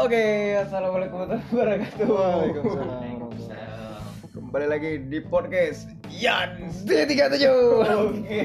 [0.00, 2.08] Oke, assalamualaikum warahmatullahi wabarakatuh.
[2.08, 4.00] Waalaikumsalam.
[4.32, 7.44] Kembali lagi di podcast Yan D37.
[7.84, 8.40] Oke.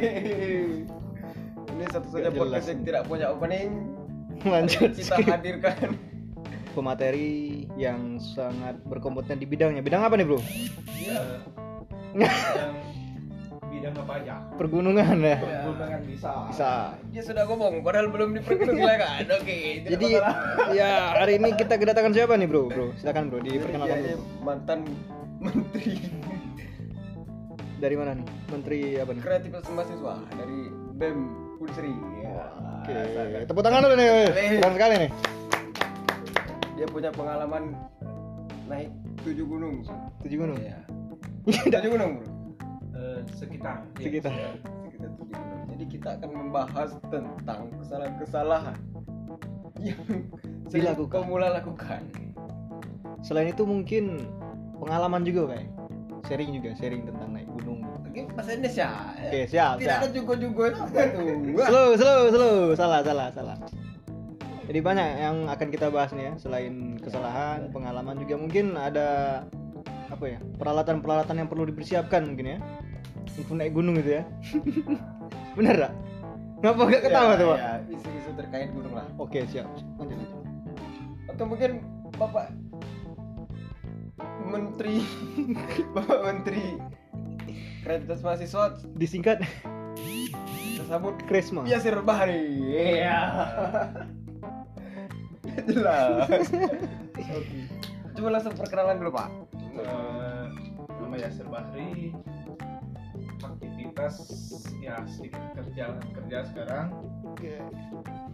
[1.72, 3.88] Ini satu-satunya podcast yang tidak punya opening.
[4.44, 5.00] Lanjut.
[5.00, 5.96] Kita hadirkan
[6.76, 9.80] Pemateri yang sangat berkompeten di bidangnya.
[9.80, 10.44] Bidang apa nih, Bro?
[10.92, 11.40] Iya.
[13.86, 14.36] bidang apa aja?
[14.58, 15.38] Pergunungan ya.
[15.38, 16.32] Pergunungan bisa.
[16.50, 16.72] Bisa.
[17.14, 19.30] dia sudah ngomong padahal belum diperkenalkan.
[19.30, 20.36] Oke, tidak Jadi masalah.
[20.74, 22.74] ya hari ini kita kedatangan siapa nih, Bro?
[22.74, 24.26] Bro, silakan, Bro, diperkenalkan Jadi, dia dulu.
[24.42, 24.80] mantan
[25.38, 25.94] menteri
[27.76, 28.26] Dari mana nih?
[28.50, 29.22] Menteri apa nih?
[29.22, 30.60] kreatif mahasiswa dari
[30.98, 31.18] BEM
[31.62, 31.94] Unsri.
[32.26, 32.46] Ya.
[32.82, 34.08] Oke, sangat- tepuk tangan dulu nih.
[34.34, 35.12] Keren sekali nih.
[36.76, 37.64] Dia punya pengalaman
[38.66, 38.90] naik
[39.22, 39.86] tujuh gunung.
[40.26, 40.58] Tujuh gunung.
[40.58, 40.82] Iya.
[41.70, 42.35] Tujuh gunung, Bro.
[43.32, 43.78] Sekitar.
[43.98, 44.32] Iya, Sekitar.
[44.88, 45.64] Kita tujuh gunung.
[45.70, 48.78] Jadi kita akan membahas tentang kesalahan-kesalahan
[49.84, 50.00] yang
[50.72, 51.12] Dilakukan.
[51.12, 52.02] kau mulai lakukan.
[53.22, 54.24] Selain itu mungkin
[54.78, 55.68] pengalaman juga kayak
[56.26, 57.84] sharing juga, sharing tentang naik gunung.
[58.08, 58.90] Oke, bahasa Indonesia.
[59.20, 60.00] Oke, siap, Tidak siap.
[60.00, 60.82] ada jugo-jugo itu.
[61.60, 62.56] Slow, slow, slow.
[62.74, 63.58] Salah, salah, salah.
[64.66, 66.34] Jadi banyak yang akan kita bahas nih ya.
[66.40, 69.44] Selain kesalahan, pengalaman juga mungkin ada
[70.10, 70.40] apa ya?
[70.58, 72.60] Peralatan-peralatan yang perlu dipersiapkan mungkin ya.
[73.36, 74.24] Untuk naik gunung gitu ya.
[75.58, 75.94] Bener gak?
[76.64, 77.58] Ngapa gak ketawa Ya, tuh, Pak?
[77.58, 79.06] ya, isu-isu terkait gunung lah.
[79.16, 79.68] Oke, siap.
[80.00, 80.40] Lanjut, lanjut.
[81.28, 81.72] Atau mungkin
[82.16, 82.48] Bapak
[84.42, 85.04] Menteri
[85.96, 86.80] Bapak Menteri
[87.84, 88.64] Kreativitas Mahasiswa
[88.96, 89.44] Disingkat
[90.78, 91.66] tersebut Kresma.
[91.66, 92.46] Yasir Bahri.
[92.72, 93.20] Iya.
[95.66, 96.30] Jelas.
[97.36, 97.58] Oke.
[98.16, 99.28] Coba langsung perkenalan dulu, Pak.
[99.76, 100.46] Eh,
[100.96, 102.14] nama Yasir Bahri.
[103.96, 104.28] Aktivitas
[104.84, 106.92] ya sedikit kerja kerja sekarang.
[107.32, 107.64] Oke.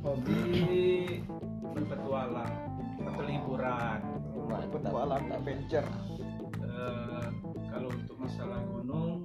[0.02, 0.42] Hobi
[1.62, 2.50] berpetualang
[3.06, 4.02] atau liburan.
[4.74, 5.86] Petualang adventure.
[6.66, 7.28] Eh,
[7.70, 9.22] kalau untuk masalah gunung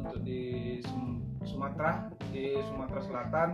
[0.00, 3.48] untuk di Sum- Sumatera di Sumatera Selatan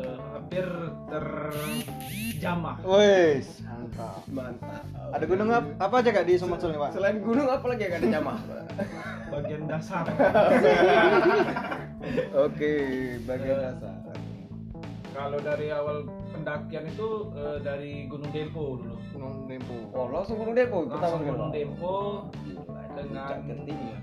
[0.00, 0.66] hampir
[1.06, 4.22] terjamah Wes, mantap.
[4.26, 4.82] Mantap.
[5.12, 6.90] Ada gunung apa, apa aja kak di Sumatera Pak?
[6.96, 8.38] Selain gunung apa lagi yang ada jamah?
[9.32, 10.04] bagian dasar
[12.36, 12.72] Oke,
[13.24, 13.96] bagian Eh, dasar.
[15.12, 19.76] kalau dari awal pendakian itu eh, dari Gunung Dempo dulu Gunung Dempo.
[19.92, 21.28] Oh, langsung gunung Depo pertama langsung.
[21.28, 21.50] Gunung.
[21.52, 21.96] Dempo
[22.92, 23.98] dengan ya.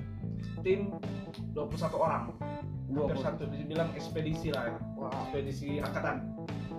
[0.65, 0.89] tim
[1.53, 2.23] 21 orang
[2.89, 3.21] hampir 21.
[3.21, 5.11] satu dibilang ekspedisi lah ya Wow.
[5.13, 6.17] ekspedisi angkatan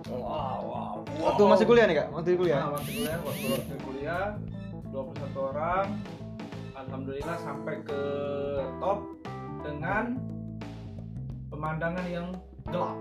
[0.09, 0.95] Wow, wow.
[1.21, 2.07] Waktu masih kuliah nih kak?
[2.09, 2.57] Waktu kuliah.
[2.65, 4.25] Nah, waktu kuliah, waktu, waktu kuliah
[4.89, 5.85] 21 orang
[6.73, 8.01] Alhamdulillah sampai ke
[8.81, 8.99] top
[9.61, 10.17] dengan
[11.47, 12.27] pemandangan yang
[12.65, 12.97] gelap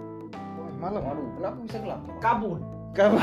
[0.60, 1.02] Wah, malam.
[1.02, 2.00] Waduh, kenapa bisa gelap?
[2.20, 2.60] kabut
[2.90, 3.16] Kamu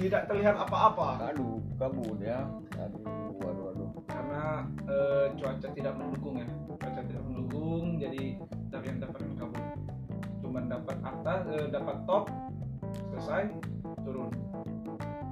[0.00, 2.48] tidak terlihat apa-apa Aduh, kabut ya.
[2.80, 3.04] Aduh,
[3.36, 3.90] waduh, waduh.
[4.08, 6.48] karena eh, cuaca tidak mendukung ya
[7.70, 8.24] tidak mendukung jadi
[8.66, 9.64] dari yang dapat kabut
[10.42, 12.24] cuman dapat atas eh, dapat top
[13.14, 13.42] selesai
[14.02, 14.30] turun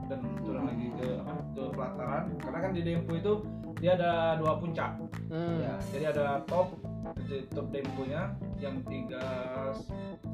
[0.07, 3.33] dan turun lagi ke apa ke pelataran karena kan di Dempo itu
[3.79, 4.95] dia ada dua puncak
[5.29, 5.61] Hmm.
[5.61, 6.73] ya jadi ada top
[7.53, 9.21] top Demponya yang tiga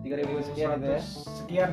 [0.06, 1.00] 3000 sekian itu ya.
[1.34, 1.70] sekian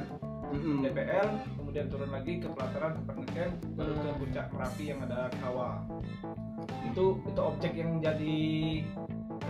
[0.50, 0.82] Mm-mm.
[0.82, 4.18] DPL kemudian turun lagi ke pelataran ke Perneken baru ke Hmm.
[4.18, 5.86] puncak Merapi yang ada kawah
[6.82, 8.40] itu itu objek yang jadi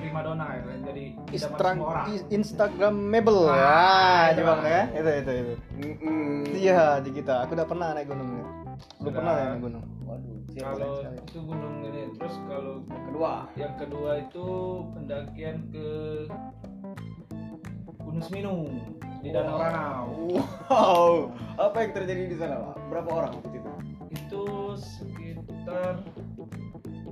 [0.01, 3.41] primadona ya yang jadi idaman Instagram semua orang Instagramable.
[3.45, 4.67] Ah, Wah, itu Jepang lah.
[4.67, 4.81] ya.
[4.91, 5.53] Itu itu itu.
[5.77, 6.33] Mm-mm.
[6.51, 7.33] Iya, di kita.
[7.45, 8.29] Aku udah pernah naik gunung.
[8.31, 8.43] ya.
[8.43, 9.13] Belum Sudah.
[9.13, 9.83] pernah ya naik gunung.
[10.01, 14.45] Waduh, kalau itu gunung ini terus kalau Kedua, yang kedua itu
[14.91, 15.87] pendakian ke
[17.97, 18.55] Gunung Seminu
[19.21, 19.61] di Danau Wow.
[19.61, 20.07] Ranau
[20.67, 21.07] Wow,
[21.55, 22.75] apa yang terjadi di sana, Pak?
[22.89, 23.69] Berapa orang waktu itu?
[24.11, 24.43] itu
[24.75, 26.03] sekitar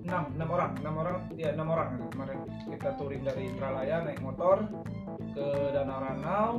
[0.09, 2.37] enam enam orang enam orang ya enam orang kemarin.
[2.65, 4.65] Kita touring dari Indralaya naik motor
[5.37, 6.49] ke Danau Ranau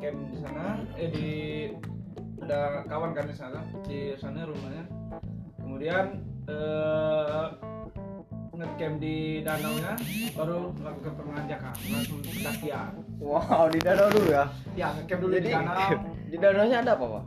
[0.00, 0.66] camp di sana.
[0.96, 1.28] Eh di
[2.40, 4.84] ada kawan kan di sana di sana rumahnya.
[5.60, 6.04] Kemudian
[6.48, 7.46] eh,
[8.50, 9.96] ngecamp di danau nya
[10.36, 14.44] baru melakukan penanjakan langsung pendakian Wow, di danau dulu ya.
[14.76, 15.90] ya ngecamp dulu Jadi di danau.
[16.28, 17.24] di danaunya ada apa, Pak?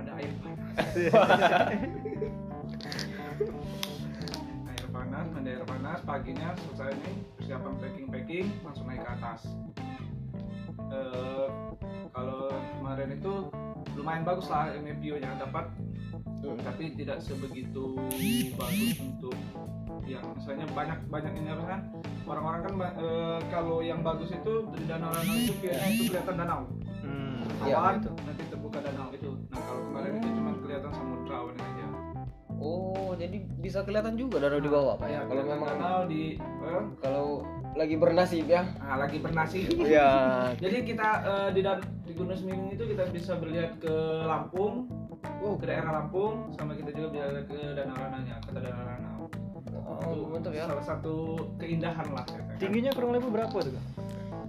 [0.00, 0.64] ada air panas
[5.94, 9.46] panas paginya selesai nih persiapan packing packing langsung naik ke atas.
[10.90, 11.46] Eh,
[12.10, 13.32] kalau kemarin itu
[13.94, 15.70] lumayan bagus lah ini view-nya dapat.
[16.42, 17.94] Tapi tidak sebegitu
[18.58, 19.38] bagus untuk
[20.02, 21.80] yang misalnya banyak banyak ini apa kan?
[22.26, 26.60] Orang-orang kan eh, kalau yang bagus itu di danau danau itu view-nya itu kelihatan danau.
[27.06, 27.38] Hmm.
[27.70, 28.10] Iya, awan itu.
[28.26, 29.30] nanti terbuka danau itu.
[29.46, 31.13] Nah kalau kemarin itu cuma kelihatan aja
[32.64, 35.20] Oh, jadi bisa kelihatan juga danau di bawah Pak ya.
[35.28, 37.26] Kalau kelihatan memang danau di eh, kalau
[37.74, 38.62] lagi bernasib ya.
[38.80, 40.08] nah, lagi bernasib Iya.
[40.64, 41.60] jadi kita eh, di
[42.08, 43.94] di Gunung Semeru itu kita bisa melihat ke
[44.24, 44.88] Lampung
[45.44, 49.20] Oh, ke daerah Lampung sama kita juga bisa lihat ke Danau Rananya kota Danau Ranau
[49.84, 50.64] Oh, mantap ya.
[50.64, 52.56] salah satu keindahan lah ya, kan.
[52.56, 53.72] Tingginya kurang lebih berapa tuh?
[53.76, 53.84] Kak?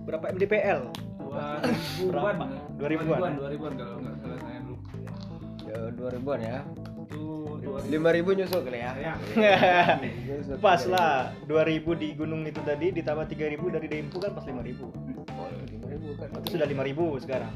[0.08, 0.82] Berapa mdpl?
[1.36, 1.60] dua
[2.08, 2.36] ribuan
[2.80, 3.32] dua 2000-an?
[3.36, 4.92] dua ribuan kalau nggak salah saya lupa
[5.66, 6.60] Ya, 2000-an ya.
[7.84, 8.92] Dua ribu 5000 nyusul kali ya.
[8.96, 9.14] ya
[10.66, 14.56] Pas lah 2000 di gunung itu tadi ditambah 3000 dari Dempu kan pas 5000
[15.36, 16.28] Oh, 5000 kan.
[16.40, 17.54] Itu sudah 5000 sekarang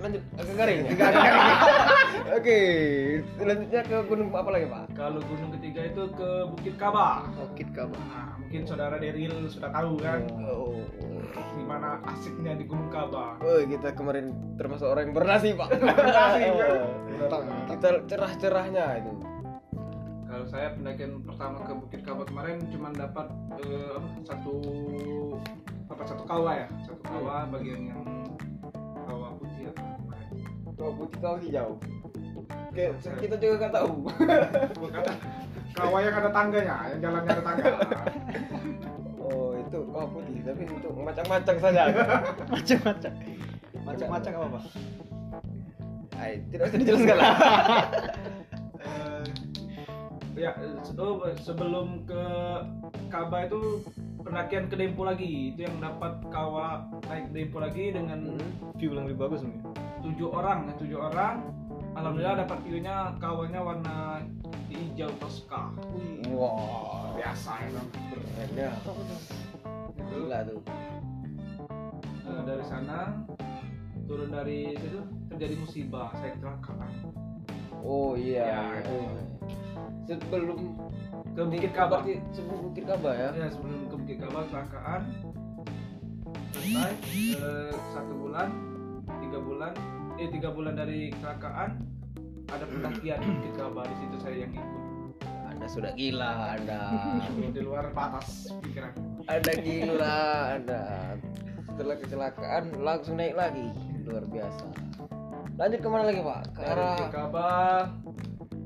[0.00, 0.80] lanjut agak garing.
[2.40, 2.58] Oke,
[3.36, 4.84] selanjutnya ke gunung apa lagi, Pak?
[4.96, 10.00] kalau gunung ketiga itu ke Bukit Kaba Bukit Kaba nah, mungkin saudara Deril sudah tahu
[10.00, 10.80] kan Oh.
[11.54, 15.68] gimana asiknya di Gunung Kaba Oh, kita kemarin termasuk orang yang bernasib, Pak.
[15.78, 17.42] Bernasib, kan?
[17.70, 19.12] Kita cerah-cerahnya itu.
[20.30, 23.26] Kalau saya pendakian pertama ke Bukit Kaba kemarin cuma dapat
[23.66, 24.54] eh, apa, satu
[25.90, 28.06] apa satu kawah ya satu kawah bagian yang
[29.10, 30.30] kawah putih ya kemarin.
[30.78, 31.70] Kau putih kau hijau.
[32.70, 32.84] Oke,
[33.18, 33.92] kita juga nggak tahu.
[35.74, 37.70] kawah yang ada tangganya yang jalannya ada tangga
[39.18, 41.82] Oh, itu kau putih, tapi itu macam-macam saja.
[42.46, 43.12] Macam-macam
[43.82, 44.64] Macam-macam apa pak?
[46.20, 47.34] Ay, tidak usah dijelaskan lah.
[50.40, 50.56] Ya
[50.96, 52.24] oh, sebelum ke
[53.12, 53.84] Kaba itu
[54.24, 58.40] pendakian ke Dempo lagi itu yang dapat kawah naik Dempo lagi dengan
[58.80, 59.68] View yang lebih bagus mungkin
[60.00, 61.44] tujuh orang ya tujuh orang
[61.92, 64.24] alhamdulillah dapat view-nya kawahnya warna
[64.72, 65.76] hijau toska
[66.32, 67.82] Wah, biasa ya
[68.56, 68.72] ya.
[70.10, 70.60] Gila tuh.
[72.30, 73.26] Eh, dari sana
[74.08, 75.00] turun dari situ
[75.30, 76.90] terjadi musibah saya kecelakaan
[77.80, 78.44] Oh iya.
[78.44, 78.80] Ya, iya.
[78.84, 78.98] itu.
[80.08, 80.60] Sebelum
[81.30, 83.28] ke Bukit Kaba berarti sebelum Bukit Kaba ya.
[83.32, 85.02] ya sebelum ke Bukit Kaba kecelakaan
[86.50, 86.92] selesai
[87.38, 88.48] eh, satu bulan
[89.24, 89.72] tiga bulan
[90.18, 91.70] eh tiga bulan dari kecelakaan
[92.50, 94.78] ada pendakian Bukit Kaba di situ saya yang ikut
[95.50, 96.80] Anda sudah gila, Anda.
[97.52, 98.92] di luar batas pikiran
[99.28, 100.20] Anda gila,
[100.56, 100.82] Anda.
[101.68, 103.68] Setelah kecelakaan langsung naik lagi.
[104.08, 104.64] Luar biasa.
[105.60, 106.40] Lanjut ke mana lagi, Pak?
[106.56, 107.12] Ke arah Bukit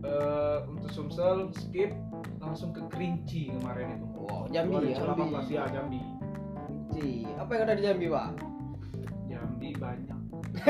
[0.04, 1.88] Eh, untuk Sumsel skip
[2.36, 5.00] langsung ke Kerinci kemarin itu Wow, Jambi ya.
[5.00, 6.00] 2018 ya Jambi
[6.92, 7.24] Jambi.
[7.40, 8.28] Apa yang ada di Jambi, Pak?
[9.32, 10.20] Jambi banyak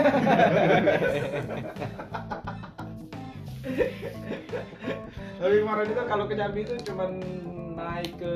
[5.34, 7.10] Tapi kemarin itu kalau ke Jambi itu cuman
[7.74, 8.34] naik ke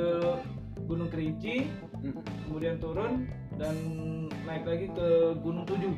[0.89, 1.69] Gunung Kerinci,
[2.49, 3.29] kemudian turun
[3.61, 3.77] dan
[4.49, 5.95] naik lagi ke Gunung Tujuh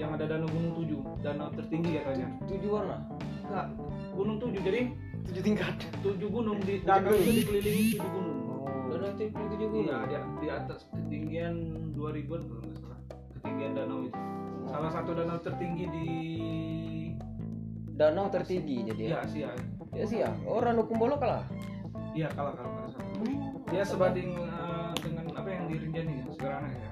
[0.00, 2.28] yang ada danau Gunung Tujuh, danau tertinggi katanya.
[2.48, 2.98] Tujuh warna.
[3.44, 3.66] Enggak,
[4.12, 4.80] Gunung Tujuh jadi
[5.22, 5.74] Tujuh tingkat.
[6.02, 8.38] tujuh gunung di danau itu dikelilingi tujuh gunung.
[8.90, 9.86] Dan nanti tujuh gunung.
[9.86, 11.54] Iya, di, di atas ketinggian
[11.94, 12.98] 2000-an kalau nggak salah.
[13.38, 14.18] Ketinggian danau itu.
[14.66, 16.06] Salah satu danau tertinggi di
[17.92, 19.08] Danau tertinggi jadi ya.
[19.08, 19.48] Iya, Asia.
[19.92, 20.30] Ya sih ya.
[20.42, 21.44] Orang Ranu Kumbolo kalah.
[22.12, 23.08] Iya, kalah kalau nggak salah.
[23.70, 26.88] Dia sebanding eh, dengan apa yang di Rinjani ya, Segara Anak ya.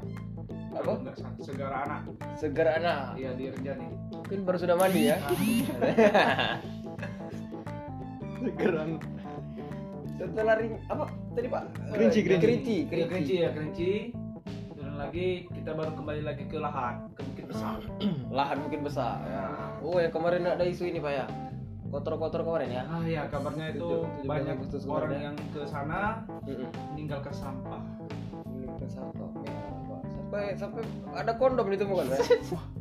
[0.70, 0.92] Apa?
[1.02, 2.02] Anak.
[2.38, 3.06] Segera anak.
[3.18, 3.86] Iya di Rinjani.
[4.14, 5.16] Mungkin baru sudah mandi ya.
[8.40, 8.90] Sekarang
[10.10, 11.62] Setelah ring apa tadi Pak?
[11.90, 12.36] Kerinci, Eh, Kerinci.
[12.36, 13.08] Kerinci, Iya, Kerinci.
[13.08, 13.90] Kerinci ya, Kerinci.
[14.70, 17.80] Turun lagi, kita baru kembali lagi ke Lahat, ke Bukit Besar.
[18.30, 19.16] Lahan mungkin besar.
[19.24, 19.44] Ya.
[19.80, 21.24] Oh, yang kemarin ada isu ini Pak ya.
[21.88, 22.82] Kotor-kotor kemarin ya.
[22.86, 23.88] Ah ya, kabarnya itu
[24.22, 25.20] banyak Agustus orang ya.
[25.26, 26.68] yang ke sana Heeh.
[26.92, 27.80] meninggalkan sampah.
[30.06, 30.82] Sampai sampai
[31.12, 32.20] ada kondom ditemukan Pak.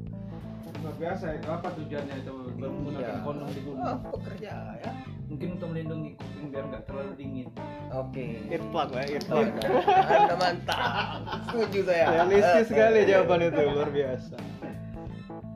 [0.79, 3.23] Luar biasa ya, apa tujuannya itu menggunakan Iya.
[3.23, 3.97] kondom di gunung?
[4.11, 4.91] Pekerja ya.
[5.39, 7.47] Mungkin untuk melindungi kuping biar nggak terlalu dingin.
[7.95, 8.43] Oke.
[8.51, 11.23] Earplug Oh, earplug anda mantap.
[11.47, 12.05] Setuju saya.
[12.11, 14.35] Realistis sekali jawaban itu, luar biasa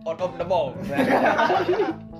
[0.08, 0.80] Out of the box.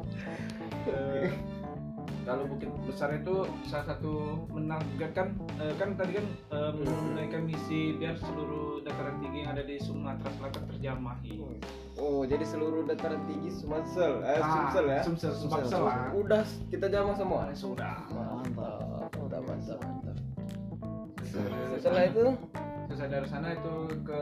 [2.24, 6.26] Eh, kalau bukit besar itu salah satu menargetkan eh, kan tadi kan
[6.56, 11.36] eh, menaikkan misi biar seluruh dataran tinggi yang ada di Sumatera Selatan terjamahi.
[12.00, 15.02] Oh, jadi seluruh dataran tinggi Sumsel, eh, Ah, Sumsel ya.
[15.04, 16.16] Sumsel, Sumsel lah.
[16.16, 17.52] Udah kita jamah semua.
[17.52, 18.08] Ah, sudah.
[18.08, 20.16] Mantap, udah mantap, mantap.
[21.76, 22.26] Setelah itu,
[22.88, 23.76] Selesai dari sana itu
[24.06, 24.22] ke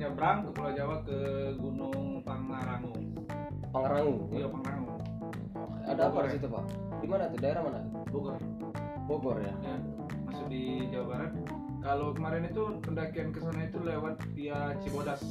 [0.00, 1.18] nyebrang ke Pulau Jawa ke
[1.60, 2.96] Gunung Pangrango.
[3.72, 4.30] Pangrango.
[4.32, 4.91] Iya Pangrango.
[5.86, 6.64] Ada apa di situ, Pak?
[7.02, 7.38] Di mana tuh?
[7.42, 7.80] Daerah mana?
[8.08, 8.36] Bogor.
[9.06, 9.54] Bogor ya.
[9.62, 9.74] Ya,
[10.24, 11.32] masuk di Jawa Barat.
[11.82, 15.22] Kalau kemarin itu pendakian ke sana itu lewat via Cibodas.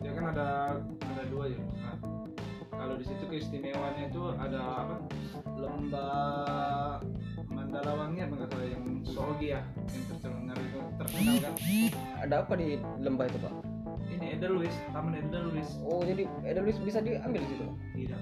[0.00, 1.60] Ya kan ada ada dua ya.
[1.60, 1.96] Nah,
[2.72, 4.96] kalau di situ keistimewaannya itu ada apa
[5.54, 6.98] lembah
[7.52, 9.60] Mandala Wangi apa nggak salah yang Sogi ya
[9.92, 11.52] yang terkenal itu terkenal kan
[12.24, 12.68] Ada apa di
[12.98, 13.54] lembah itu pak?
[14.10, 17.66] ini Edelweiss Taman Edelweiss Oh jadi Edelweiss bisa diambil di situ.
[17.94, 18.20] tidak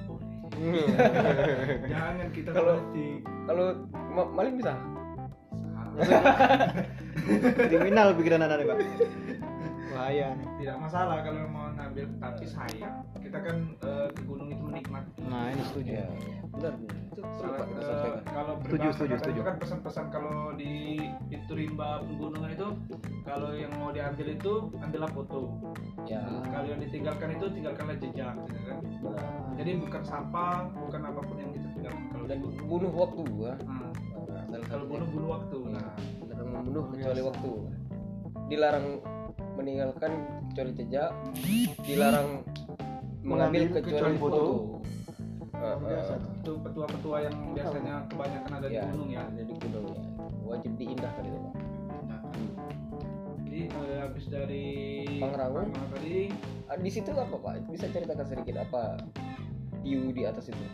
[1.86, 3.66] jangan kita Kalau- politik Kalau
[4.08, 4.74] ma- maling bisa?
[7.66, 8.78] kriminal pikiran anak pak.
[9.90, 10.46] Bahaya nih.
[10.56, 13.04] Tidak masalah kalau mau ngambil tapi sayang.
[13.18, 15.10] Kita kan eh, ke gunung itu menikmati.
[15.22, 15.90] Nah ini setuju.
[15.92, 16.06] Iya,
[16.60, 16.74] benar.
[17.10, 18.22] Itu perlu Salah, pak kita eh, sampaikan.
[18.30, 20.74] kalau Setuju, kan pesan-pesan kalau di
[21.28, 22.68] itu rimba pegunungan itu
[23.22, 25.40] kalau yang mau diambil itu ambillah foto
[26.02, 29.24] Ya, kalau yang ditinggalkan itu tinggalkanlah jejak gitu kan benar.
[29.54, 33.54] jadi bukan sampah bukan apa pun yang kita tinggalkan kalau Dan bunuh waktu ya.
[33.60, 33.90] Nah,
[34.50, 35.86] Nah, kalau bunuh bunuh waktu Iya, nah
[36.20, 37.30] dilarang membunuh Luar kecuali biasa.
[37.30, 37.50] waktu.
[38.46, 38.86] Dilarang
[39.52, 40.12] meninggalkan
[40.48, 41.10] kecuali jejak.
[41.80, 42.28] Dilarang
[43.20, 44.38] mengambil Mengambil kecuali kecuali foto.
[44.38, 44.79] foto.
[45.60, 50.02] Biasa itu petua-petua yang biasanya kebanyakan ada di ya, gunung ya Ada di gunung ya.
[50.48, 51.54] Wajib diindahkan itu pak.
[52.08, 52.20] Nah,
[53.44, 54.66] jadi eh, habis dari
[55.20, 55.62] Pangrango.
[55.68, 56.16] Tadi
[56.70, 57.66] Ah, Di situ apa pak?
[57.66, 59.02] Bisa ceritakan sedikit apa
[59.82, 60.64] view di atas itu?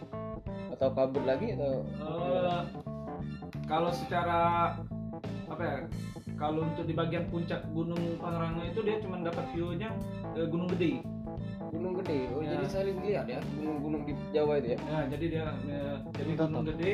[0.70, 1.82] Atau kabut lagi atau?
[1.88, 2.60] Eh,
[3.66, 4.72] kalau secara
[5.46, 5.76] apa ya
[6.36, 9.88] kalau untuk di bagian puncak gunung Pangrango itu dia cuma dapat view-nya
[10.36, 11.00] eh, gunung gede
[11.76, 12.18] Gunung gede.
[12.28, 12.50] Oh Ya.
[12.52, 14.78] jadi saling lihat ya gunung-gunung di Jawa itu ya.
[14.82, 16.92] ya jadi dia eh, jadi gunung gede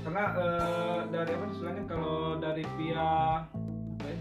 [0.00, 3.06] karena eh, dari apa istilahnya kalau dari via
[3.44, 4.18] apa ya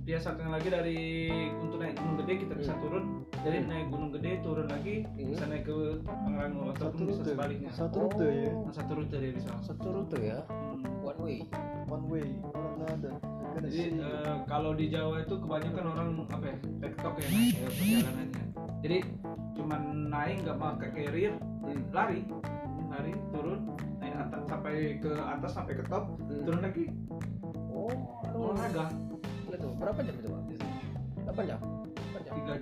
[0.00, 0.98] via satunya lagi dari
[1.54, 2.82] untuk naik gunung gede kita bisa Hmm.
[2.82, 3.04] turun
[3.38, 3.68] jadi Hmm.
[3.68, 5.30] naik gunung gede turun lagi Hmm.
[5.30, 9.32] bisa naik ke Pangrango satu ataupun bisa sebaliknya satu rute ya Nah, satu rute dia
[9.32, 10.38] bisa Satu rute ya.
[10.50, 10.82] Hmm.
[11.00, 11.38] One way.
[11.86, 13.12] one way orang ada
[13.60, 18.39] Jadi eh, kalau di Jawa itu kebanyakan orang apa ya, tektok ya naik ya, perjalanannya.
[18.80, 18.98] Jadi
[19.52, 21.84] cuman naik nggak pakai carrier, Hmm.
[21.92, 22.24] lari,
[22.88, 23.60] lari turun,
[24.00, 26.44] naik atas sampai ke atas sampai ke top, Hmm.
[26.48, 26.84] turun lagi,
[27.70, 27.92] Oh,
[28.34, 28.92] olahraga
[29.48, 30.42] itu berapa jam itu pak?
[31.32, 31.58] 8 jam.
[32.12, 32.34] 8 jam.
[32.34, 32.52] tiga.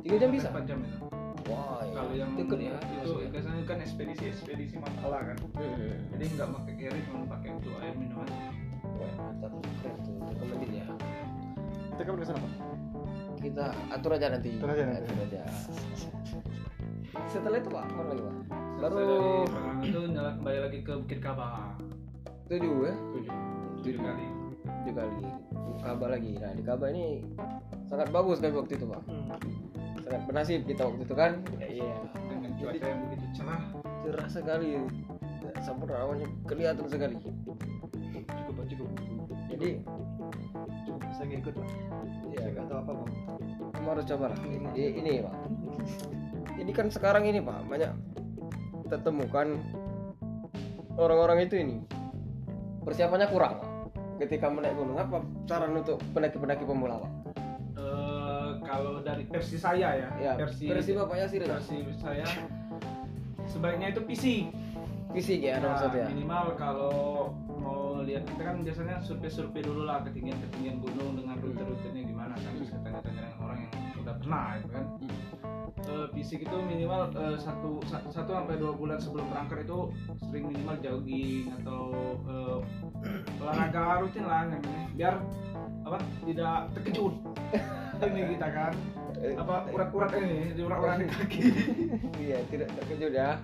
[0.00, 0.48] Tiga jam bisa?
[0.54, 0.98] Empat jam itu.
[1.46, 1.92] Wah, ya.
[1.94, 2.74] Kalau yang deket ya.
[3.04, 5.36] itu biasanya kan ekspedisi ekspedisi masalah kan.
[5.54, 5.98] Hmm.
[6.14, 8.36] Jadi nggak pakai carrier, cuma pakai untuk air minum aja.
[8.96, 9.52] Wah, mantap.
[9.82, 10.14] Keren tuh.
[10.26, 10.86] Recommended ya.
[11.96, 12.52] kita kapan ke sana pak
[13.46, 14.58] Kita atur aja nanti.
[14.58, 15.06] Atur aja nanti.
[15.06, 15.42] Atur aja.
[17.30, 18.36] Setelah itu pak, mana lagi pak?
[18.82, 18.98] Baru
[19.86, 21.78] itu jalan kembali lagi ke Bukit Kaba.
[22.50, 22.94] tujuh ya.
[23.14, 23.34] Tujuh,
[23.86, 24.26] tujuh kali.
[24.66, 25.18] Tujuh kali.
[25.78, 26.32] Kaba lagi.
[26.42, 27.22] Nah di Kaba ini
[27.86, 29.02] sangat bagus kan waktu itu pak.
[30.02, 31.32] Sangat bernasib kita waktu itu kan.
[31.62, 31.94] Iya.
[32.26, 33.62] Dengan cuaca yang begitu cerah.
[34.02, 34.70] Cerah sekali.
[35.62, 37.14] Sampur awannya kelihatan sekali.
[37.22, 38.88] cukup pak cukup
[39.54, 39.70] Jadi
[41.16, 41.68] cukup saya nggak ikut pak.
[42.28, 43.08] Ya saya nggak tahu apa pak
[43.76, 45.34] kamu harus coba lah ini, ini pak.
[46.56, 47.92] Jadi kan sekarang ini pak banyak
[48.84, 49.48] kita temukan
[51.00, 51.76] orang-orang itu ini.
[52.84, 53.70] Persiapannya kurang Pak.
[54.16, 57.12] ketika menaik gunung apa saran untuk pendaki-pendaki pemula pak?
[57.76, 62.24] Eh, kalau dari versi saya ya, ya versi versi bapak Yasir ya versi saya
[63.44, 64.24] sebaiknya itu PC.
[65.12, 66.08] fisik ya Nah, nomor satu ya?
[66.08, 66.92] minimal kalau
[68.06, 73.18] lihat kita kan biasanya survei-survei dulu lah ketinggian-ketinggian gunung dengan rute-rutenya gimana kan bisa tanya-tanya
[73.18, 74.84] dengan orang yang udah pernah gitu kan.
[75.86, 79.92] Eh, fisik itu minimal eh, satu sa- satu sampai dua bulan sebelum berangkat itu
[80.24, 81.82] sering minimal jogging atau
[82.30, 82.58] eh,
[83.42, 84.82] olahraga rutin lah namanya.
[84.94, 85.14] Biar
[85.86, 87.14] apa tidak terkejut.
[88.06, 88.72] Ini kita kan.
[89.16, 91.40] Apa urat-urat ini di urat-urat di kaki.
[92.20, 93.40] Iya tidak terkejut ya.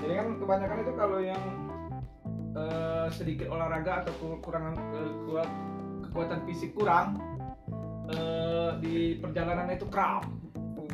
[0.00, 1.42] Jadi kan kebanyakan itu kalau yang
[2.56, 5.50] eh, sedikit olahraga atau ku- kurang eh, kuat
[6.08, 7.20] kekuatan fisik kurang
[8.08, 10.24] eh, di perjalanan itu kram.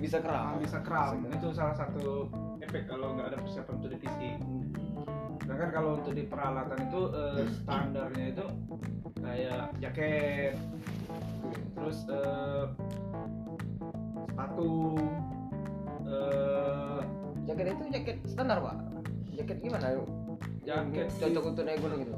[0.02, 1.22] Bisa Ah, keram bisa kram.
[1.22, 2.26] Bisa itu salah satu
[2.58, 4.36] efek kalau nggak ada persiapan untuk di fisik.
[5.42, 8.44] Sedangkan kalau untuk di peralatan itu eh, standarnya itu
[9.22, 10.58] kayak jaket
[11.78, 12.64] terus eh,
[14.26, 14.98] sepatu
[16.06, 16.98] eh,
[17.46, 18.76] jaket itu jaket standar pak.
[19.32, 19.86] Jaket gimana
[20.62, 22.14] jaket cocok untuk naik gunung itu?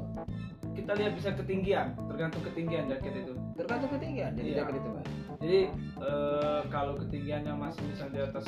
[0.75, 3.33] Kita lihat bisa ketinggian tergantung ketinggian jaket itu.
[3.55, 4.57] Tergantung ketinggian jadi Iya.
[4.63, 5.05] jaket itu pak.
[5.39, 5.59] Jadi
[6.03, 8.45] eh, kalau ketinggiannya masih misal di atas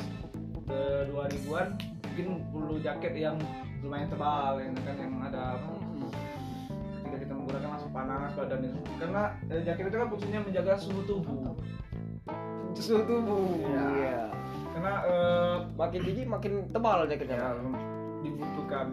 [0.68, 1.68] eh, 2000-an
[2.04, 3.36] mungkin perlu jaket yang
[3.80, 5.70] lumayan tebal yang kan yang ada apa.
[6.98, 8.80] Ketika kita menggunakan langsung panas badan itu.
[9.00, 11.56] Karena eh, jaket itu kan fungsinya menjaga suhu tubuh.
[12.76, 13.56] Suhu tubuh.
[13.64, 13.86] Iya.
[13.96, 14.22] iya.
[14.76, 17.97] Karena eh, makin tinggi makin tebal jaketnya ya, Pak.
[18.24, 18.86] Dibutuhkan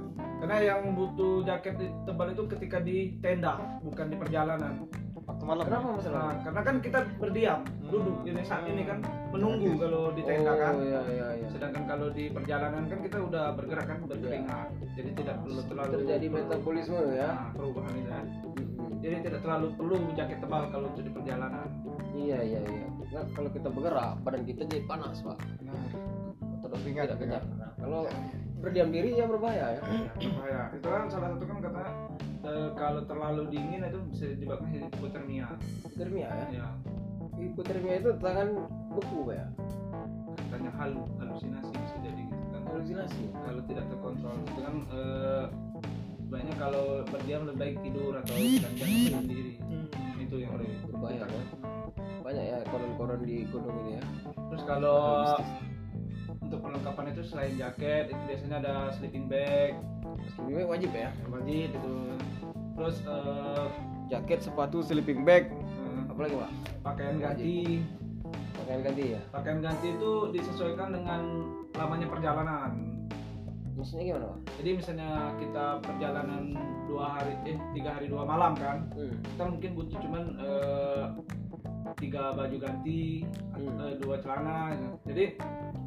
[0.44, 4.86] karena yang butuh jaket tebal itu ketika di tenda bukan di perjalanan
[5.25, 6.38] Oh, malam Kenapa Nah, masalah?
[6.46, 9.01] karena kan kita berdiam, duduk ini saat ini kan
[9.34, 10.77] menunggu kalau di tenda kan.
[10.77, 11.48] Oh iya iya iya.
[11.50, 16.27] Sedangkan kalau di perjalanan kan kita udah bergerak kan berkeringat, jadi tidak perlu terlalu Terjadi
[16.29, 17.29] metabolisme ya.
[17.34, 18.25] Nah, perubahan itu kan.
[18.53, 18.89] Mm-mm.
[19.01, 21.67] Jadi tidak terlalu perlu jaket tebal kalau untuk di perjalanan.
[22.13, 22.88] Iya iya iya.
[23.17, 25.38] Nah, kalau kita bergerak, badan kita jadi panas pak.
[26.62, 27.41] Terus Ringan, tidak.
[27.58, 28.01] Nah, kalau
[28.65, 29.81] berdiam diri ya berbahaya ya.
[30.17, 30.62] Bahaya.
[30.74, 31.91] Itu kan salah satu kan katanya
[32.50, 35.48] eh, kalau terlalu dingin itu bisa disebabkan hipotermia.
[35.86, 36.45] Hipotermia ya.
[36.50, 36.67] Ya,
[37.38, 38.48] Hipotermia itu tangan
[38.98, 39.45] beku ya.
[40.36, 42.62] katanya hal halusinasi bisa jadi gitu kan.
[42.74, 43.24] Halusinasi.
[43.34, 45.45] Kalau tidak terkontrol itu kan eh,
[46.25, 49.53] banyak kalau berdiam lebih baik tidur atau jangan sendiri.
[49.62, 50.24] Hmm.
[50.25, 51.43] Itu yang Waduh, berbahaya ya.
[52.25, 54.03] Banyak ya koron-koron di gunung ini ya.
[54.34, 55.38] Terus kalau
[56.65, 59.77] perlengkapan itu selain jaket itu biasanya ada sleeping bag,
[60.41, 61.13] Ini wajib ya.
[61.29, 61.95] wajib itu.
[62.75, 63.65] Terus eh,
[64.05, 66.51] Jaket, sepatu, sleeping bag, eh, apalagi pak?
[66.84, 67.81] pakaian ganti.
[68.53, 69.22] Pakaian ganti ya.
[69.34, 71.22] Pakaian ganti itu disesuaikan dengan
[71.74, 72.72] lamanya perjalanan.
[73.74, 74.39] Maksudnya gimana pak?
[74.62, 76.43] Jadi misalnya kita perjalanan
[76.86, 79.17] dua hari eh tiga hari dua malam kan, Hmm.
[79.25, 81.03] kita mungkin butuh cuman eh,
[81.98, 83.25] tiga baju ganti,
[83.57, 83.75] Hmm.
[83.81, 84.77] eh, dua celana.
[85.03, 85.36] Jadi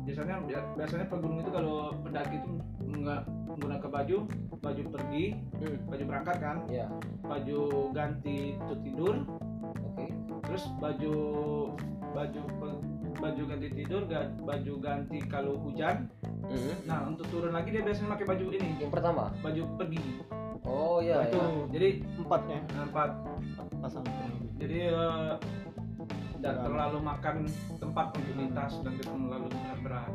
[0.08, 0.36] biasanya
[0.72, 2.50] biasanya pegunung itu kalau pendaki itu
[2.88, 4.18] nggak menggunakan baju,
[4.58, 5.24] baju pergi,
[5.60, 5.76] Hmm.
[5.84, 6.86] baju berangkat kan, Ya.
[7.20, 7.60] baju
[7.92, 9.14] ganti untuk tidur,
[9.84, 10.06] Oke.
[10.48, 11.14] terus baju
[12.08, 12.80] baju pe-
[13.18, 14.02] baju ganti tidur,
[14.40, 16.08] baju ganti kalau hujan.
[16.48, 16.74] Hmm.
[16.88, 19.28] Nah untuk turun lagi dia biasanya pakai baju ini, Yang pertama.
[19.44, 20.00] baju pergi.
[20.64, 21.48] Oh iya itu ya.
[21.70, 21.88] jadi
[22.18, 23.10] empat ya empat.
[23.78, 24.02] pasang.
[24.58, 25.32] Jadi eh,
[26.38, 27.37] tidak terlalu makan
[27.83, 28.07] tempat
[28.38, 29.47] lintas dan tidak terlalu
[29.83, 30.12] berat.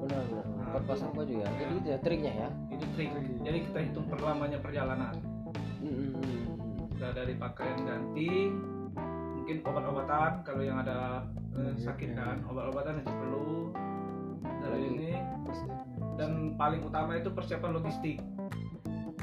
[0.00, 0.46] Benar benar.
[0.56, 1.48] Nah, pasang baju ya.
[1.60, 2.48] Jadi itu ya triknya ya.
[2.72, 3.10] Itu trik.
[3.44, 5.14] Jadi kita hitung perlamanya perjalanan.
[5.84, 6.94] Hmm, hmm, hmm, hmm.
[6.96, 8.52] Udah dari pakaian ganti,
[9.36, 13.48] mungkin obat-obatan kalau yang ada eh, sakit kan, obat-obatan itu perlu.
[14.60, 15.12] Dari ini
[16.16, 18.16] dan paling utama itu persiapan logistik.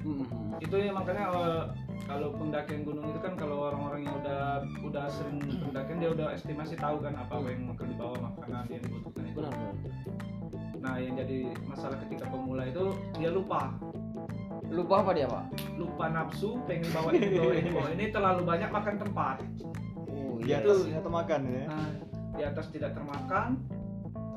[0.06, 0.66] Hmm, hmm, hmm.
[0.66, 1.64] Itu ya makanya eh,
[2.06, 4.42] kalau pendakian gunung itu kan kalau orang-orang yang udah
[4.86, 9.24] udah sering pendakian dia udah estimasi tahu kan apa yang akan dibawa makanan yang dibutuhkan
[9.26, 9.38] itu.
[9.42, 9.76] Benar benar.
[10.78, 13.74] Nah yang jadi masalah ketika pemula itu dia lupa
[14.68, 15.46] Lupa apa dia pak?
[15.80, 19.38] lupa nafsu pengen bawa ini bawa ini bawa ini terlalu banyak makan tempat.
[20.12, 20.60] Oh di iya.
[20.60, 21.88] atas ternyata makan ya Nah
[22.38, 23.58] di atas tidak termakan,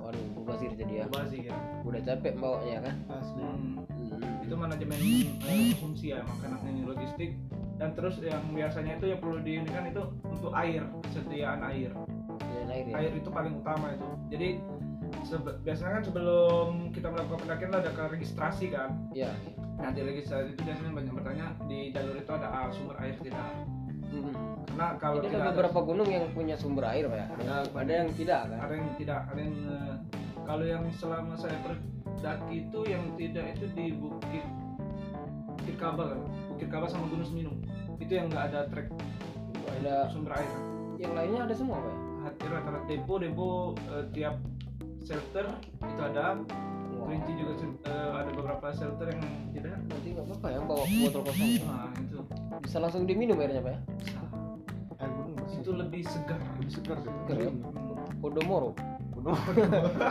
[0.01, 1.07] Waduh, mubazir jadi ya.
[1.13, 1.53] bazir.
[1.85, 2.97] Udah capek bawanya kan.
[3.13, 3.85] asli Hmm.
[4.41, 7.31] Itu manajemen eh, konsumsi ya makanan ini logistik
[7.77, 11.91] dan terus yang biasanya itu yang perlu diinikan itu untuk air kesediaan air
[12.69, 12.95] air ya.
[12.99, 14.49] air itu paling utama itu jadi
[15.23, 19.33] sebe- biasanya kan sebelum kita melakukan pendakian ada ke registrasi kan Ya.
[19.75, 23.49] nah di registrasi itu biasanya banyak bertanya di jalur itu ada ah, sumber air tidak
[24.11, 24.35] Hmm.
[24.67, 27.27] karena kalau Jadi tidak ada ada, beberapa gunung yang punya sumber air pak ya.
[27.31, 28.59] Ada, ada yang tidak kan.
[28.59, 29.95] ada yang tidak ada yang eh,
[30.43, 31.55] kalau yang selama saya
[32.21, 34.45] berdaki itu yang tidak itu di bukit
[35.57, 36.21] bukit kabel
[36.53, 37.57] bukit kabel sama gunung seminung
[37.97, 38.93] itu yang nggak ada trek
[39.81, 40.51] Ada sumber air.
[40.99, 41.95] Yang lainnya ada semua pak.
[42.21, 43.49] hati rata-rata depo depo
[43.93, 44.37] eh, tiap
[45.01, 45.47] shelter
[45.79, 46.43] itu ada.
[46.43, 47.07] Wah.
[47.07, 47.53] Kerinci juga
[47.87, 49.23] eh, ada beberapa shelter yang
[49.55, 49.79] tidak.
[49.89, 51.53] Berarti nggak apa-apa ya bawa botol kosong.
[51.65, 52.19] nah itu.
[52.67, 53.81] Bisa langsung diminum airnya pak ya.
[55.01, 56.41] air gunung bersih itu lebih segar.
[56.59, 57.51] Lebih segar Segar ya.
[58.21, 58.71] Kodomoro.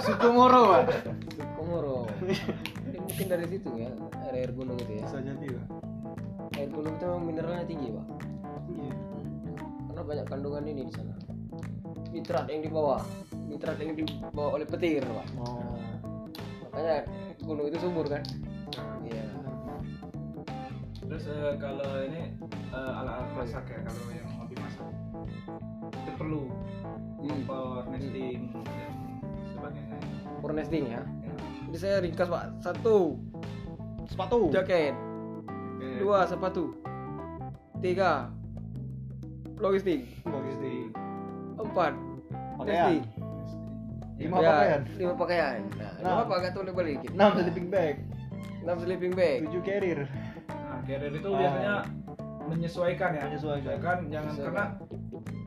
[0.02, 0.84] Sukomoro pak
[1.70, 2.10] Komoro.
[2.90, 3.94] Ini mungkin dari situ ya
[4.26, 5.06] air air gunung itu ya.
[5.06, 5.68] bisa jadi pak
[6.58, 8.06] Air gunung itu memang mineralnya tinggi pak.
[8.74, 8.94] iya
[9.86, 11.14] Karena banyak kandungan ini di sana.
[12.10, 13.06] Nitrat yang dibawa,
[13.46, 15.28] nitrat yang dibawa oleh petir pak.
[15.46, 15.78] oh
[16.74, 17.06] Makanya
[17.46, 18.26] gunung itu subur kan.
[19.06, 19.30] Iya.
[21.06, 22.34] terus eh, kalau ini
[22.70, 24.90] eh, alat-alat masak ya kalau yang hobi masak
[25.94, 26.50] itu perlu
[27.20, 27.44] Hmm.
[27.46, 28.94] kompor nesting dan
[29.52, 29.98] sebagainya
[30.40, 31.02] For nesting ya.
[31.70, 32.44] Jadi saya ringkas pak.
[32.60, 33.22] Satu
[34.06, 34.98] sepatu jaket,
[35.46, 36.02] Oke.
[36.02, 36.74] dua sepatu,
[37.78, 38.34] tiga
[39.56, 40.90] logistik, logistik
[41.56, 41.94] empat
[42.58, 43.04] pakaian
[44.18, 45.60] lima Ya, pakaian lima pakaian.
[45.70, 46.10] Nah, Enam.
[46.10, 46.98] lima pakaian tuh balik.
[47.06, 47.96] enam sleeping bag
[48.60, 49.38] enam sleeping bag.
[49.46, 50.00] tujuh carrier
[50.50, 51.38] nah carrier itu Ah.
[51.38, 51.76] biasanya
[52.46, 53.98] menyesuaikan ya Menyesuaikan.
[54.10, 54.66] jangan karena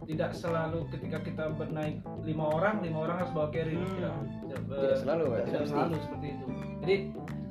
[0.02, 3.92] tidak selalu ketika kita bernaik lima orang lima orang harus bawa carrier Hmm.
[3.92, 4.14] tidak
[4.54, 6.46] tidak, Tidak selalu, ya, tidak, selalu seperti itu
[6.82, 6.96] jadi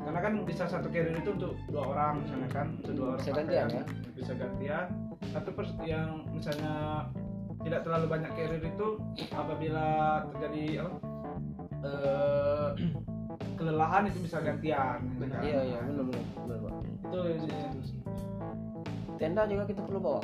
[0.01, 3.31] karena kan bisa satu carrier itu untuk dua orang misalnya kan untuk dua orang Bisa
[3.31, 3.77] gantian, kan.
[3.77, 3.83] ya?
[4.11, 4.85] bisa gantian
[5.31, 6.73] atau pers- yang misalnya
[7.61, 8.87] tidak terlalu banyak carrier itu
[9.31, 9.85] apabila
[10.27, 10.91] terjadi apa
[11.81, 12.69] eh,
[13.61, 15.41] kelelahan itu bisa gantian gitu kan.
[15.41, 16.73] Iya iya benar benar benar pak.
[17.05, 17.21] itu.
[19.15, 20.21] Tenda juga kita perlu bawa.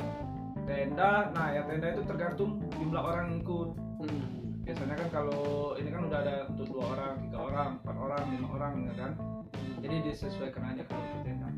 [0.66, 4.37] tenda nah ya tenda itu tergantung jumlah orang yang ikut Hmm.
[4.68, 5.42] Biasanya kan kalau
[5.80, 9.12] ini kan udah ada untuk dua orang tiga orang empat orang lima orang ya kan?
[9.80, 11.48] Jadi disesuaikan aja kalau tenda.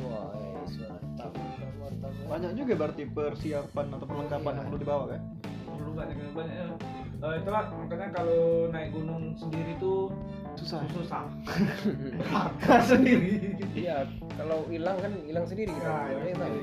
[0.00, 0.32] Wah,
[0.64, 4.56] yes, mantap, mantap, banyak juga berarti persiapan atau perlengkapan Iya.
[4.56, 5.22] yang perlu dibawa kan
[5.68, 6.56] perlu banyak banyak
[7.20, 8.40] Eh, itulah makanya kalau
[8.72, 10.08] naik gunung sendiri tuh
[10.56, 10.80] susah.
[10.88, 11.28] susah.
[12.88, 13.60] Sendiri.
[13.76, 15.84] Iya, kalau hilang kan hilang sendiri kita.
[15.84, 16.56] Ya, Ya, ya, tahu.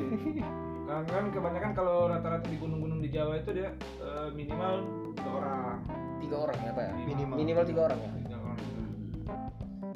[0.89, 3.69] Kan, kan kebanyakan kalau rata-rata di gunung-gunung di Jawa itu dia
[4.01, 4.81] eh, minimal
[5.21, 5.77] dua orang
[6.17, 6.93] Tiga orang ya, Pak ya?
[7.07, 7.35] Minimal.
[7.39, 8.09] Minimal tiga orang ya.
[8.19, 8.59] Tiga orang.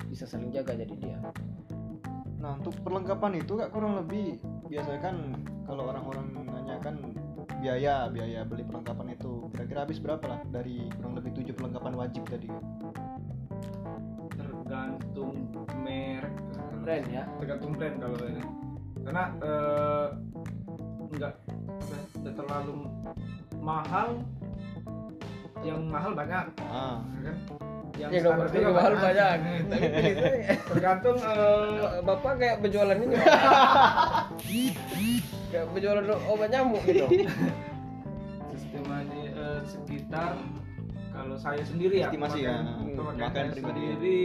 [0.08, 1.20] Bisa saling jaga jadi dia.
[2.42, 5.30] nah untuk perlengkapan itu kak kurang lebih biasanya kan
[5.62, 7.14] kalau orang-orang nanyakan
[7.62, 12.26] biaya biaya beli perlengkapan itu kira-kira habis berapa lah dari kurang lebih tujuh perlengkapan wajib
[12.26, 12.50] tadi
[14.34, 15.54] tergantung
[15.86, 16.34] merek
[16.82, 17.30] Brand ya.
[17.38, 18.44] tergantung brand kalau ini
[19.06, 20.08] karena eh,
[21.14, 21.34] enggak
[22.18, 22.90] enggak terlalu
[23.62, 24.26] mahal
[25.62, 27.36] yang mahal banyak ah ya kan
[27.92, 29.36] yang Ya standar juga mahal banyak.
[29.68, 30.56] Tapi pilih saya.
[30.64, 33.16] tergantung eh, Bapak kayak berjualan ini.
[35.52, 37.06] Kayak berjualan obat nyamuk gitu.
[38.50, 40.40] sistemnya eh, sekitar
[41.12, 43.92] kalau saya sendiri ya Estimasi ya, saya pribadi ya.
[43.92, 44.20] sendiri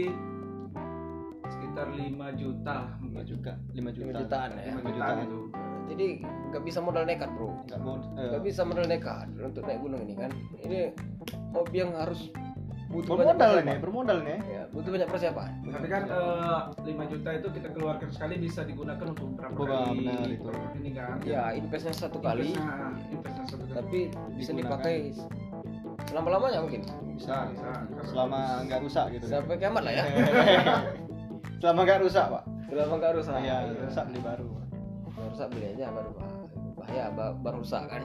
[1.45, 4.71] sekitar 5 juta lima juta lima juta Lima jutaan ya.
[4.71, 5.17] 5 Lima jutaan jutaan.
[5.19, 5.39] itu
[5.87, 6.07] Jadi
[6.49, 7.51] nggak bisa modal nekat bro.
[7.65, 10.31] nggak eh, Nggak bisa modal nekat untuk naik gunung ini kan.
[10.59, 10.79] Ini
[11.51, 12.27] hobi yang harus
[12.87, 13.67] butuh banyak bermodal persiapan.
[13.67, 15.49] nih bermodal nih Ya, butuh banyak persiapan.
[15.67, 19.99] tapi kan eh, 5 juta itu kita keluarkan sekali bisa digunakan untuk berapa Beberapa, kali
[20.01, 20.49] benar itu.
[20.77, 23.99] ini kan Ya, investnya satu kali, Investnya- investnya satu kali tapi
[24.33, 24.59] bisa Digunakan.
[24.79, 24.95] dipakai
[26.05, 26.81] selama lamanya mungkin.
[27.11, 27.69] bisa bisa
[28.05, 29.25] selama nggak rusak gitu.
[29.27, 30.03] Sampai kiamat lah ya.
[31.59, 33.35] selama nggak rusak pak Selama nggak rusak.
[33.37, 34.47] iya rusak beli baru
[35.37, 36.11] rusak beli aja baru
[36.73, 38.01] bahaya ba- baru rusak kan.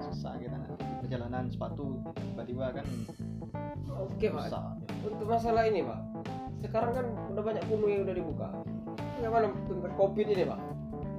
[0.00, 0.56] susah kita
[1.04, 2.00] perjalanan sepatu
[2.32, 2.86] tiba-tiba kan
[3.92, 4.48] Oke pak.
[5.04, 6.00] Untuk masalah ini pak,
[6.64, 8.48] sekarang kan udah banyak gunung yang udah dibuka.
[9.20, 10.60] Bagaimana tentang covid ini pak?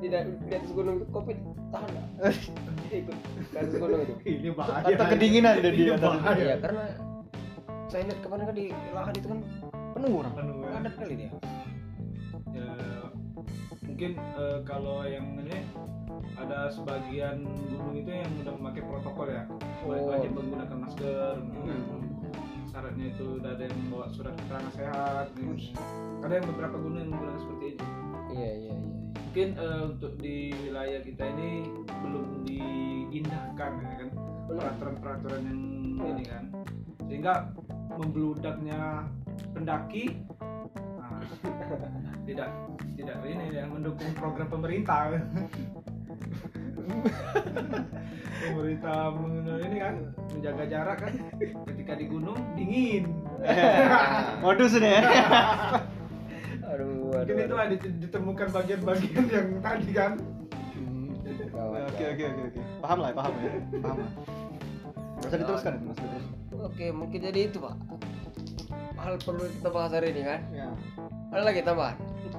[0.02, 1.38] Di, di atas gunung itu covid
[1.70, 2.08] tahan nggak?
[2.98, 3.18] Ikut
[3.54, 4.14] ke atas gunung itu.
[4.26, 6.38] ini bahaya atau kedinginan ada di Ini atas bahaya.
[6.42, 6.84] Iya karena
[7.88, 9.40] saya lihat kemarin kan di lahan itu kan
[9.94, 10.70] penuh orang Penuh, ya.
[10.74, 11.30] padat kali dia.
[13.98, 15.66] Mungkin eh, kalau yang ini
[16.38, 19.50] ada sebagian gunung itu yang udah memakai protokol ya.
[19.82, 20.14] Oh.
[20.14, 21.34] wajib menggunakan masker
[22.70, 25.28] syaratnya itu udah ada yang bawa surat keterangan sehat
[26.22, 27.86] ada yang beberapa gunung yang menggunakan seperti itu
[28.28, 28.76] Iya iya iya.
[29.18, 31.50] mungkin eh, untuk di wilayah kita ini
[31.90, 34.10] belum diindahkan ya kan
[34.48, 35.62] peraturan-peraturan yang
[36.06, 36.44] ini kan.
[37.08, 37.34] Sehingga
[37.98, 39.10] membludaknya
[39.56, 40.22] pendaki
[42.28, 42.50] tidak
[42.98, 45.16] tidak ini ya mendukung program pemerintah.
[48.38, 49.12] Pemerintah
[49.64, 49.96] ini kan
[50.36, 51.14] menjaga jarak kan.
[51.72, 53.12] Ketika di gunung dingin.
[54.44, 55.02] Modus ini ya.
[56.68, 57.32] Aduh aduh.
[57.32, 60.12] mungkin itu ditemukan bagian-bagian yang tadi kan.
[61.48, 62.60] Gawat, oke oke oke oke.
[62.84, 63.52] Paham lah paham ya.
[63.80, 64.12] Paham lah.
[65.18, 67.76] Usah diteruskan itu mas diteruskan Oke, mungkin jadi itu pak.
[68.98, 70.42] Hal perlu kita bahas hari ini kan.
[70.54, 70.70] ya
[71.32, 71.98] Ada lagi tambahan?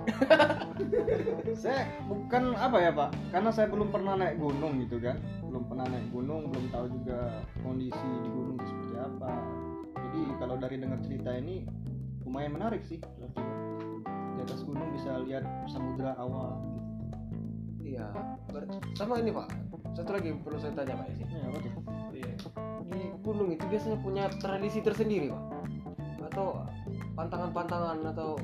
[1.62, 5.85] saya bukan apa ya pak karena saya belum pernah naik gunung gitu kan belum pernah
[5.85, 9.31] naik gunung belum tahu juga kondisi di gunung itu seperti apa
[10.09, 11.68] jadi kalau dari dengar cerita ini
[12.24, 13.01] lumayan menarik sih
[14.37, 16.79] di atas gunung bisa lihat samudra awal gitu
[17.88, 18.12] Iya.
[19.01, 19.48] Sama ini pak.
[19.96, 21.27] Satu lagi perlu saya tanya pak ya sih.
[21.33, 21.72] ya apa tuh
[22.12, 22.33] Iya.
[22.85, 25.44] Di gunung itu biasanya punya tradisi tersendiri pak.
[26.29, 26.68] Atau
[27.16, 28.37] pantangan-pantangan atau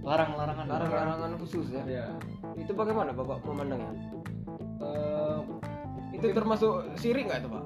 [0.00, 1.82] larang-larangan larangan-larangan khusus ya.
[1.84, 2.06] Iya.
[2.56, 3.92] Itu bagaimana bapak memandangnya?
[4.80, 5.38] Eh,
[6.16, 7.64] itu termasuk sirik nggak itu pak?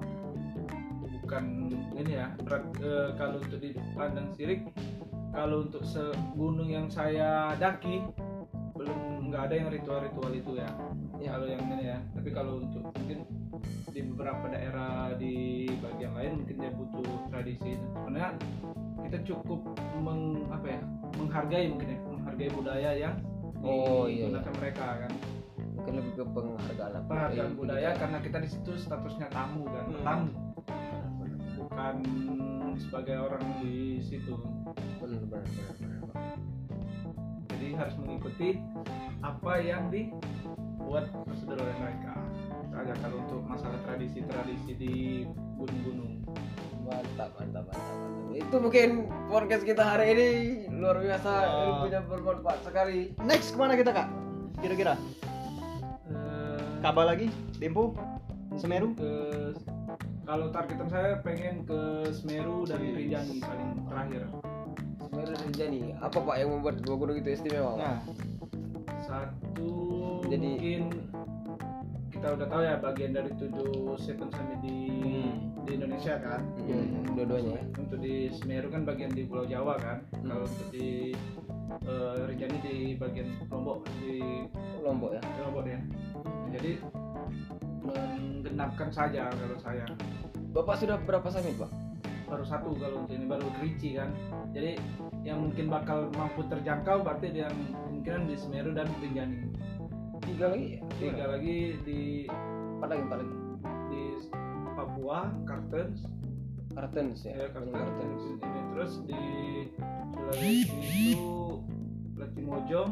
[1.25, 4.61] bukan ini ya berat eh, kalau untuk dipandang sirik
[5.33, 8.05] kalau untuk segunung yang saya daki
[8.77, 10.69] belum nggak ada yang ritual-ritual itu ya
[11.23, 11.33] Ya.
[11.41, 13.25] kalau yang ini ya tapi kalau untuk mungkin
[13.97, 18.31] di beberapa daerah di bagian lain mungkin dia butuh tradisi sebenarnya
[19.09, 19.65] kita cukup
[20.05, 20.81] meng, apa ya
[21.17, 21.99] menghargai mungkin ya
[22.35, 23.17] menghargai budaya yang
[23.65, 25.13] Oh, iya, digunakan mereka kan.
[25.73, 27.09] Mungkin lebih ke penghargaan apa?
[27.09, 29.85] penghargaan Eh, budaya karena kita di situ statusnya tamu kan.
[29.89, 30.05] Hmm.
[30.05, 30.33] tamu.
[31.65, 31.97] Bukan
[32.77, 34.37] sebagai orang di situ.
[35.01, 35.73] Benar benar benar.
[35.81, 36.37] benar,
[37.49, 38.61] jadi harus mengikuti
[39.25, 42.21] apa yang dibuat prosedur oleh mereka.
[42.69, 44.95] Itu aja kalau untuk masalah tradisi-tradisi di
[45.57, 46.21] gunung-gunung
[46.85, 48.35] Mantap, mantap, mantap, mantap.
[48.35, 48.89] Itu mungkin
[49.27, 50.29] podcast kita hari ini
[50.71, 51.63] luar biasa, Oh.
[51.81, 53.15] ilmunya bermanfaat sekali.
[53.21, 54.09] next ke mana kita kak
[54.57, 54.95] kira-kira
[56.07, 57.97] Eh, Kaba lagi Dempo
[58.55, 58.93] Semeru?
[58.95, 59.11] ke
[60.23, 64.23] kalau targetan saya pengen ke Semeru dan Rinjani paling terakhir
[65.01, 65.81] Semeru dan Rinjani.
[65.99, 67.77] Apa Pak yang membuat dua gunung itu istimewa?
[67.77, 67.99] Nah,
[69.01, 69.71] satu
[70.27, 70.83] Jadi- mungkin
[72.11, 74.79] kita udah tahu ya bagian dari tujuh seven summit di
[75.65, 77.63] di Indonesia kan Hmm, dua-duanya ya.
[77.77, 80.29] untuk di Semeru kan bagian di Pulau Jawa kan Hmm.
[80.29, 81.13] kalau untuk di
[81.83, 84.21] eh, Rinjani di bagian Lombok di
[84.79, 85.23] Lombok ya.
[85.23, 85.81] di Lombok ya
[86.25, 86.73] Nah, jadi
[87.81, 89.85] menggenapkan saja kalau saya
[90.55, 91.71] Bapak sudah berapa summit Pak?
[92.25, 94.09] baru satu kalau untuk ini baru Kerinci kan
[94.51, 94.81] jadi
[95.23, 97.53] yang mungkin bakal mampu terjangkau berarti yang
[97.85, 99.53] kemungkinan di Semeru dan Rinjani
[100.25, 100.81] Tiga lagi.
[100.97, 102.25] tiga lagi di
[102.75, 103.35] Empat lagi, empat lagi.
[105.05, 106.01] Papua Kartens
[106.73, 107.37] Kartens ya.
[107.37, 108.23] ya Kartens Kartens.
[108.25, 109.25] ini terus di
[110.17, 110.81] Sulawesi
[111.13, 111.61] itu
[112.17, 112.91] Latimojong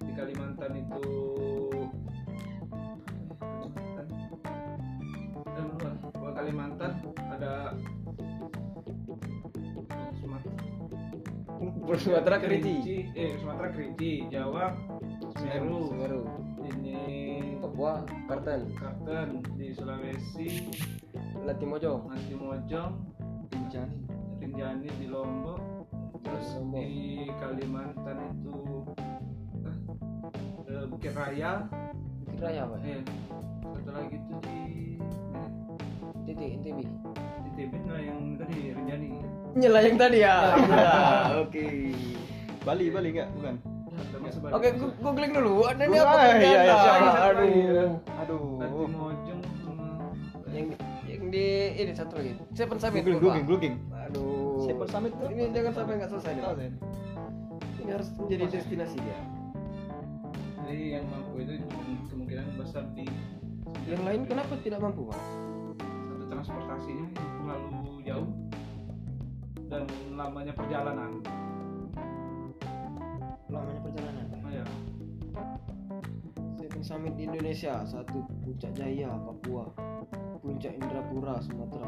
[0.00, 1.04] di Kalimantan itu
[5.44, 7.76] dan luar Kalau Kalimantan ada
[10.24, 10.56] Sumatera.
[12.00, 13.12] Sumatera Kerinci.
[13.12, 14.72] eh Sumatera Kerinci Jawa
[15.36, 15.92] Semeru.
[15.92, 16.22] Semeru.
[16.64, 16.96] ini
[17.60, 20.48] Papua, Karten, Karten di Sulawesi
[21.42, 21.92] Latimojo.
[22.06, 22.92] Latimojong
[23.50, 23.96] Rinjani.
[24.38, 25.60] Rinjani di Lombok
[26.20, 26.78] terus Lombok.
[26.78, 26.96] di
[27.36, 28.54] Kalimantan itu
[29.60, 29.76] eh,
[30.68, 31.66] eh, Bukit Raya
[32.22, 32.78] Bukit Raya Pak.
[32.84, 33.00] eh
[33.64, 34.60] satu lagi itu di
[34.96, 36.78] eh, Titik NTB.
[37.42, 39.08] di TB nah yang tadi Rinjani
[39.52, 40.56] Nyela yang tadi ya.
[41.44, 41.92] Oke.
[42.64, 43.28] Bali, Bali enggak?
[43.36, 43.54] Bukan.
[43.60, 44.32] ya.
[44.48, 45.68] Oke, gu- googling dulu.
[45.68, 46.16] Ada ini Gua- apa?
[46.16, 46.80] ah, iya, iya, ternyata?
[46.80, 47.10] siapa?
[47.20, 47.88] Aduh.
[48.16, 48.44] Aduh.
[48.56, 49.88] Latimojong sama
[50.48, 50.68] Yang yang
[51.32, 51.46] di
[51.80, 52.36] ini satu lagi.
[52.52, 53.00] Seven Summit.
[53.00, 53.76] Googling, googling, googling.
[53.88, 54.68] Aduh.
[54.68, 56.32] Seven Summit tuh Ini jangan sampai nggak selesai.
[56.36, 56.70] nih.
[57.82, 59.18] Ini harus menjadi destinasi dia.
[60.62, 61.52] jadi yang mampu itu
[62.08, 63.04] kemungkinan besar di
[63.84, 65.20] Yang lain kenapa tidak mampu, Pak?
[65.82, 67.68] satu transportasinya yang terlalu
[68.06, 68.28] jauh
[69.68, 69.82] dan
[70.14, 71.20] lamanya perjalanan
[73.52, 74.24] Lamanya perjalanan.
[74.32, 74.64] Oh, ya.
[76.82, 79.70] Seven Summit di Indonesia, satu Puncak Jaya, Papua,
[80.42, 81.86] Puncak Indrapura, Sumatera.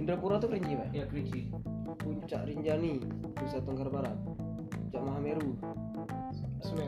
[0.00, 0.88] Indrapura tuh Kerinci, Pak.
[0.96, 1.52] ya Kerinci
[2.00, 3.04] Puncak Rinjani,
[3.36, 4.16] Nusa Tenggara Barat.
[4.72, 5.60] Puncak Mahameru.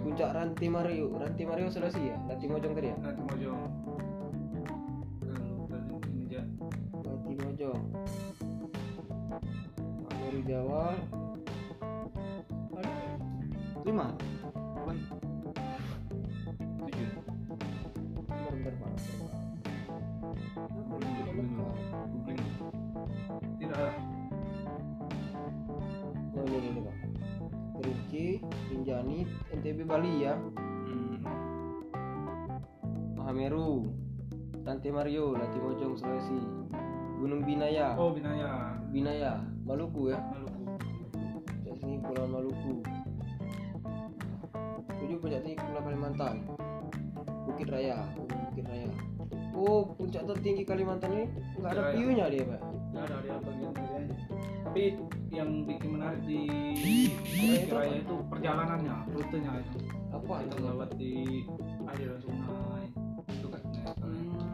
[0.00, 2.96] Puncak Ranti Mario, Ranti Mario Sulawesi ya, Ranti Mojong tadi ya.
[2.96, 3.60] nanti Mojong
[7.04, 7.82] Ranti Mojong.
[10.08, 10.84] Mahameru Jawa.
[13.84, 14.08] Lima.
[14.56, 15.23] Bukan.
[28.84, 30.36] Rinjani, NTB Bali ya.
[30.36, 31.24] hmm.
[33.16, 33.88] Mahameru,
[34.60, 36.36] Ranti Mario, Ranti Mojong Sulawesi.
[37.16, 40.20] Gunung Binaya, oh Binaya Binaya, Maluku ya.
[40.20, 40.76] Maluku
[41.48, 42.84] Puncak sini Pulau Maluku.
[45.00, 46.44] Tujuh puncak tinggi Pulau Kalimantan.
[47.48, 48.04] Bukit Raya,
[48.52, 48.92] Bukit Raya.
[49.56, 51.24] Oh, puncak tertinggi Kalimantan ini
[51.56, 52.60] nggak ada view-nya dia, Pak.
[52.92, 54.04] tidak ada bagian bagian
[54.74, 54.84] tapi
[55.34, 56.40] yang bikin menarik di
[57.42, 59.78] Raya itu Raya itu perjalanannya rutenya itu
[60.14, 60.56] Apa kita itu?
[60.62, 61.14] melewati
[61.84, 62.84] aliran sungai
[63.28, 63.62] itu kan
[64.04, 64.46] Hmm,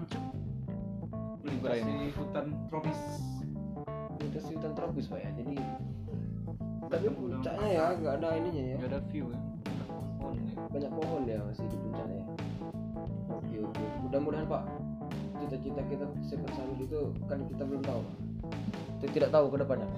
[1.44, 3.00] melintasi hutan tropis
[4.18, 5.30] Melintasi hutan tropis, Pak ya.
[5.36, 5.56] Jadi
[6.90, 8.76] tapi puncaknya ya nggak ada ininya ya.
[8.76, 9.38] Enggak ada view ya.
[10.34, 10.42] ya.
[10.74, 12.16] Banyak pohon ya masih di puncaknya.
[12.18, 12.26] ya.
[13.30, 13.84] Oke, oke.
[14.02, 14.62] Mudah-mudahan, Pak,
[15.38, 18.02] cita-cita kita Summit itu kan kita belum tahu.
[19.00, 19.88] Kita tidak tahu ke depannya.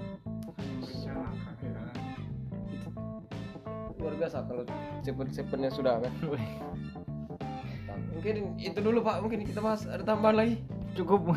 [4.22, 4.62] Biasa kalau
[5.02, 6.12] sepen sepennya sudah kan?
[8.14, 9.18] Mungkin itu dulu pak.
[9.18, 10.62] Mungkin kita bahas ada tambahan lagi?
[10.94, 11.26] Cukup.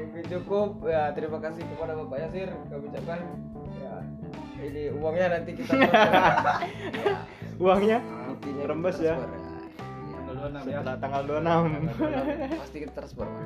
[0.00, 0.80] mungkin cukup.
[0.88, 3.20] Ya terima kasih kepada bapak Yasir kami ucapkan.
[3.76, 4.00] Ya
[4.64, 5.76] ini uangnya nanti kita
[7.62, 8.00] Uangnya?
[8.32, 9.16] Intinya Rembes kita ya.
[10.24, 12.02] transfer, tanggal 26 setelah tanggal
[12.48, 12.64] 26.
[12.64, 13.44] pasti kita transfer Pak.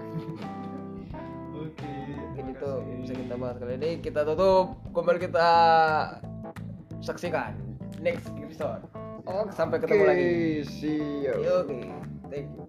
[1.59, 1.93] oke
[2.39, 3.91] itu yang bisa kita bahas kali ini.
[3.99, 4.79] Kita tutup.
[4.95, 5.49] Kembali kita
[7.01, 7.55] saksikan
[8.03, 8.83] next episode.
[9.29, 10.25] Oh sampai ketemu lagi.
[10.25, 11.37] Oke, siap.
[11.63, 11.79] oke
[12.33, 12.65] thank you